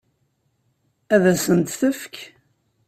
[1.13, 2.15] Ad asent-t-yefk?